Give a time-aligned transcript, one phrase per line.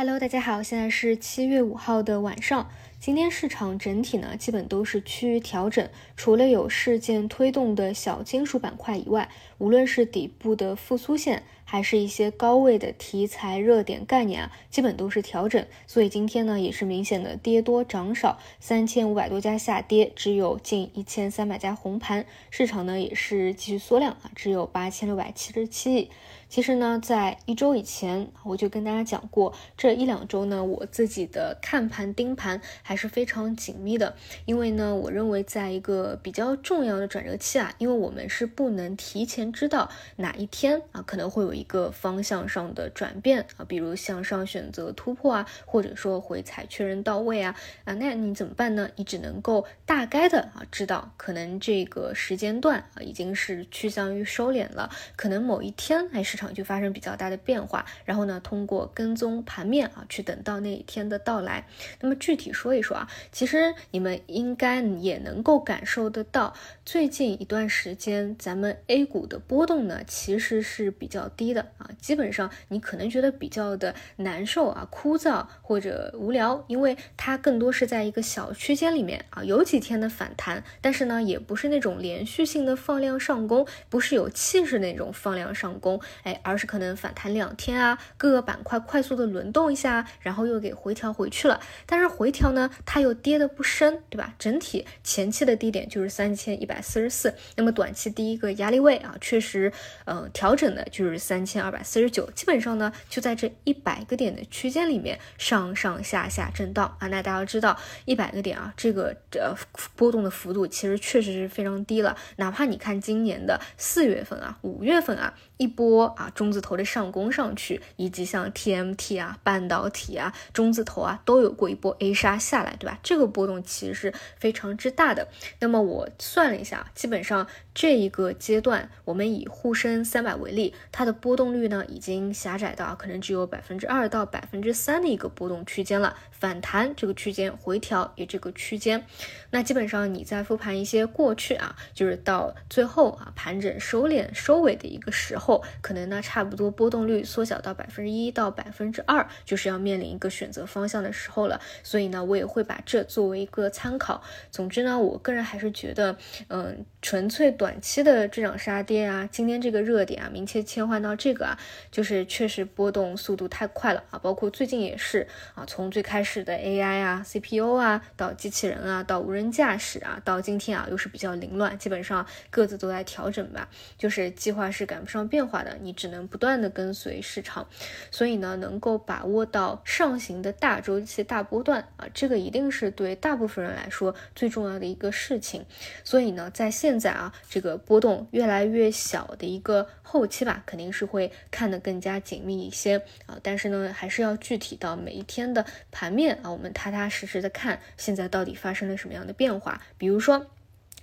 [0.00, 2.70] Hello，大家好，现在是七月五号的晚上。
[3.00, 15.66] 今天市场整体呢，基本都是趋于调整，除了有事件推动的小金属板块以外，无论是底部的复苏线，还是一些高位的题材热点概念啊，基本都是调整。
[15.88, 22.24] 所以今天呢，也是明显的跌多涨少，三千五百多家下跌，只有近一千三百家红盘。
[22.50, 26.10] 市场呢，也是继续缩量啊，只有八千六百七十七亿。
[26.48, 34.16] 其实呢，在一周以前，我就跟大家讲过，这一两周呢，我自己的看盘盯盘还是非常紧密的。
[34.46, 47.54] 因为呢，我认为在一个比较重要的转折期啊，因为我们是不能提前知道哪一天啊可能会有一个方向上的转变啊，比如向上选择突破啊，或者说回踩确认到位啊
[47.84, 48.88] 啊，那你怎么办呢？
[48.96, 56.37] 你只能够大概的啊知道，可能这个时间段啊已经是趋向于收敛了，可能某一天还是。
[56.38, 61.66] 场就发生比较大的变化，然后呢，通过跟踪盘面啊，去等到那一天的到来。
[62.00, 66.54] 那么具体说一说啊，其实你们应该也能够感受得到，
[66.84, 71.90] 最近一段时间咱们 A 股的波动呢，其实是比较低的啊。
[72.00, 86.00] 基本上你可能觉得比较的难受啊、枯燥或者无聊，因为它更多是在一个小区间里面啊，有几天的反弹，但是呢，也不是那种连续性的放量上攻，不是有气势那种放量上攻。
[86.28, 91.58] 哎，而是可能反弹两天啊，各个板块快速的轮动一下，然后又给回调回去了。
[91.86, 94.34] 但是回调呢，它又跌的不深，对吧？
[94.38, 99.72] 整体前期的低点就是三千一百四十四，那么短期第一个压力位啊，确实，
[100.04, 107.08] 嗯，调整的就是三千二百四十九，基本上呢就在这一百个点的区间里面上上下下震荡啊。
[107.08, 109.54] 那大家知道一百个点啊，这个呃
[109.96, 112.14] 波动的幅度其实确实是非常低了。
[112.36, 116.17] 哪怕你看今年的四月份啊、五月份啊，一波。
[116.18, 122.98] 啊，中字头的上攻上去，以及像 TMT 啊、半导体啊、中字头啊，都有过一波 A 杀下来，对吧？
[123.04, 125.28] 这个波动其实是非常之大的。
[125.60, 136.16] 那么我算了一下，基本上这一个阶段，我们以沪深三百为例，它的波动率呢，已经狭窄到可能只有百分之二到百分之三的一个波动区间了。
[136.32, 139.04] 反弹这个区间，回调也这个区间。
[139.50, 146.07] 那基本上你在复盘一些过去啊，就是到最后啊，盘整收敛收尾的一个时候，可能。
[146.08, 151.60] 那差不多波动率缩小到百分之一到百分之二，就是要面临一个选择方向的时候了。
[151.82, 154.22] 所以呢，我也会把这作为一个参考。
[154.50, 156.16] 总之呢，我个人还是觉得，
[156.48, 161.58] 嗯，纯粹短期的这场杀跌啊，今天这个热点啊，明确切换到这个啊，
[161.90, 164.18] 就是确实波动速度太快了啊。
[164.18, 175.76] 包括最近也是啊，从最开始的 AI 啊、CPU 啊，到机器人啊，到无人驾驶啊，到今天啊，又是比较凌乱，基本上各自都在调整吧，就是计划是赶不上变化的。
[175.82, 175.97] 你。
[175.98, 177.66] 只能不断的跟随市场，
[178.12, 185.66] 所以呢，能够把握到上行的大周期、大波段啊，这个一定是对大部分人来说最重要的一个事情。
[186.04, 193.36] 所以呢，在现在啊，这个波动越来越小的一个后期吧，肯定是会看得更加紧密一些啊。
[193.42, 200.46] 但是呢，还是要具体到每一天的盘面啊，我们踏踏实实的看现在到底发生了什么样的变化，比如说。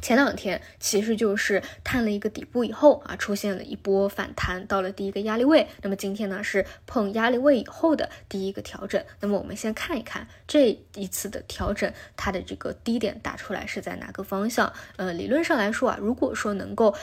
[0.00, 5.68] 前两天其实就是探了一个底部以后啊，出现了一波反弹，到了第一个压力位。
[5.82, 9.04] 那么今天呢是碰压力位以后的第一个调整。
[9.20, 14.72] 那么我们先看一看这一次的调整，它的这个低点打出来是在哪个方向？
[14.96, 16.94] 呃，理论上来说啊，如果说能够。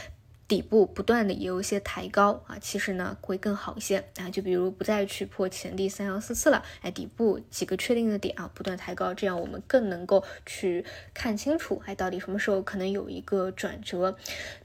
[0.50, 10.84] 底部不断的也有一些抬高啊，其实呢会更好一些啊，就比如不再去破前低三幺四四了，哎，底部几个确定的点啊，不断抬高，这样我们更能够去
[11.14, 14.18] 看清楚，哎，到底什么时候可能有一个转折，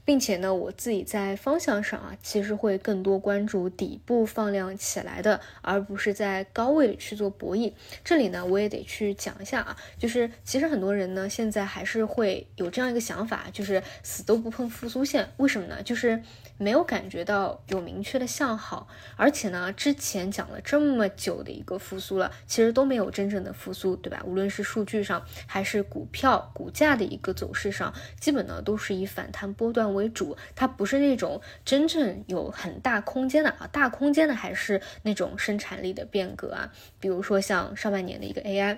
[0.03, 7.71] 并且呢，我自己在方向上啊，其实会更多关注底部放量起来的，而不是在高位去做博弈。
[8.03, 15.74] 这里呢，我也得去讲一下啊，就是其实很多人呢现在还是会有这样一个想法，就是死都不碰复苏线，为什么呢？
[15.83, 16.21] 就是
[16.57, 24.21] 没有感觉到有明确的向好，而且呢，之前讲了这么久的一个复苏了，其实都没有真正的复苏，对吧？
[24.25, 38.77] 无论是数据上还是股票股价的一个走势上，基本呢都是以反弹波段为主，它不是那种真正有很大空间的啊，大空间的还是那种生产力的变革啊，比如说像上半年的一个 AI。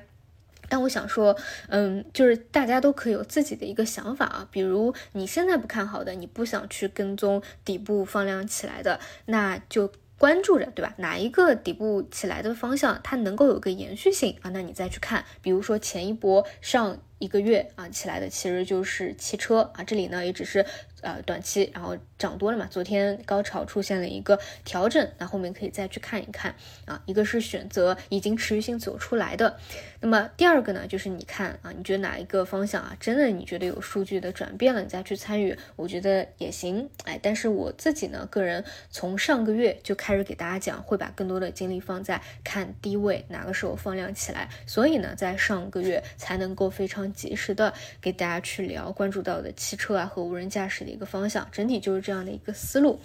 [0.69, 1.35] 但我想说，
[1.69, 4.47] 嗯，就是大家都可以有自己的一个想法啊。
[4.51, 10.93] 比如你现在不看好的，你不想去跟踪底部放量起来的，那就关注着，对吧？
[10.97, 14.49] 哪一个底部起来的方向，它能够有个延续性啊？
[14.49, 16.99] 那你再去看，比如说前一波上。
[17.19, 20.65] 一个月啊起来的其实就是汽车啊，这里呢也只是
[21.01, 26.55] 呃短期然后涨多了嘛，昨天高潮出现了一个调整，那后面可以再去看一看
[26.85, 27.01] 啊。
[27.05, 29.57] 一个是选择已经持续性走出来的，
[30.01, 36.89] 那么第二个呢，就是你看啊，你觉得哪一个方向啊，真的你觉得有数据的转变了，你再去参与，我觉得也行。
[37.05, 53.00] 哎，但是我自己呢，个人从上个月就开始给大家讲，会把更多的精力放在看低位哪个时候放量起来，所以呢，在上个月才能够非常及时的给大家去聊关注到的汽车啊和无人驾驶的一个方向，整体就是这样的一个思路。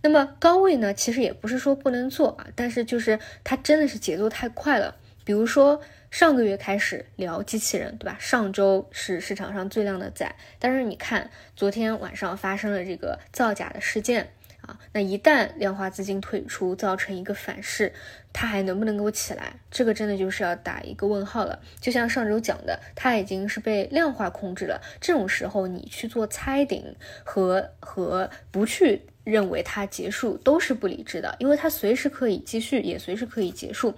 [0.00, 4.94] 那么高位呢，其实也不是说不能做啊，但是就是它真的是节奏太快了。
[5.24, 5.80] 比如说
[6.10, 8.16] 上个月开始聊机器人，对吧？
[8.18, 14.30] 上周是市场上最靓的仔，但是你看昨天晚上发生了这个造假的事件
[14.68, 17.92] 啊，那一旦量化资金退出，造成一个反噬，
[18.32, 19.54] 它还能不能够起来？
[19.70, 21.58] 这个真的就是要打一个问号了。
[21.80, 26.94] 就像上周讲的，它已经是被量化控制了，这种时候你去做猜顶
[27.24, 29.02] 和和不去。
[29.24, 33.92] 认为它结束都是不理智的，因为它随时可以继续，也随时可以结束。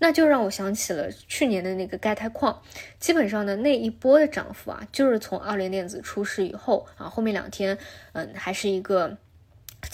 [0.00, 2.60] 那就让我想起了去年的那个钙钛矿，
[2.98, 7.78] 基本上呢那一波的涨幅啊，就是从二联电子出事以后啊，后面两天，
[8.14, 9.16] 嗯，还是一个。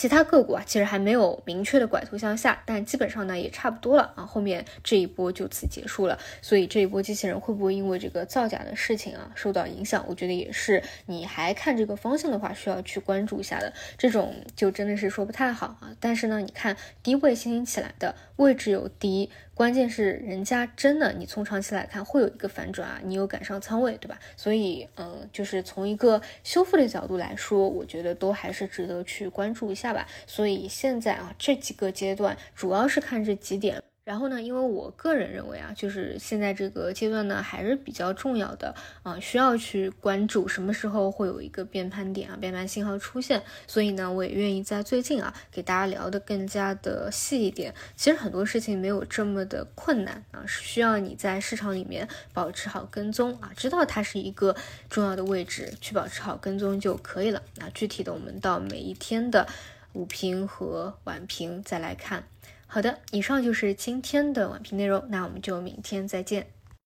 [0.00, 4.24] 其他个股啊，其实还没有明确的拐头向下，但基本上呢也差不多了啊。
[4.24, 10.02] 后面这一波就此结束了，所以这一波机器人会不会因为这个造假的事情啊受到影响？
[10.08, 13.70] 我觉得也是，你还看这个方向的话，需要去关注一下的。
[13.98, 15.94] 这种就真的是说不太好啊。
[16.00, 19.28] 但是呢，你看低位先行起来的位置有低。
[19.52, 24.18] 关键是人家真的，你从长期来看会有一个反转啊，你有赶上仓位，对吧？
[24.34, 30.06] 所以，嗯，就是从一个修复的角度来说，我觉得都还是值得去关注一下吧。
[30.26, 33.82] 所以现在啊，这几个阶段主要是看这几点。
[34.02, 43.40] 然后呢，因为我个人认为啊，就是现在这个阶段呢还是比较重要的啊，需要去关注什么时候会有一个变盘点啊，变盘信号出现。
[43.68, 47.72] 所以呢，我也愿意在最近啊给大家聊的更加的细一点。
[47.94, 54.56] 其实很多事情没有这么的困难啊，是需要你在市场里面保持好跟踪啊，知道它是一个
[54.88, 57.40] 重要的位置，去保持好跟踪就可以了。
[57.58, 59.46] 那具体的，我们到每一天的
[59.92, 62.24] 午评和晚评再来看。
[62.66, 66.46] 好的，以上就是今天的晚评内容，那我们就明天再见。